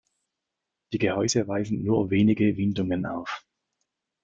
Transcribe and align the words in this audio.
Die 0.93 0.97
Gehäuse 0.97 1.47
weisen 1.47 1.83
nur 1.83 2.09
wenige 2.09 2.57
Windungen 2.57 3.05
auf. 3.05 3.45